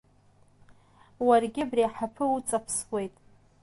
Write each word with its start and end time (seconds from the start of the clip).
Уаргьы 1.27 1.61
абри 1.65 1.83
аҳаԥы 1.87 2.25
уҵаԥсуеит. 2.33 3.13